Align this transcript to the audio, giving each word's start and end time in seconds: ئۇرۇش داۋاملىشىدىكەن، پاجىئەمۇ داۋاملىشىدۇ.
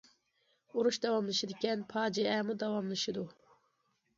ئۇرۇش 0.77 0.97
داۋاملىشىدىكەن، 1.03 1.83
پاجىئەمۇ 1.93 2.57
داۋاملىشىدۇ. 2.65 3.29